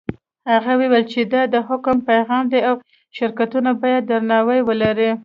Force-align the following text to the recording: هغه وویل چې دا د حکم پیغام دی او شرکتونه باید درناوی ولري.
هغه 0.51 0.73
وویل 0.81 1.05
چې 1.13 1.21
دا 1.33 1.41
د 1.53 1.55
حکم 1.67 1.97
پیغام 2.09 2.43
دی 2.51 2.59
او 2.69 2.75
شرکتونه 3.17 3.69
باید 3.81 4.03
درناوی 4.11 4.59
ولري. 4.63 5.11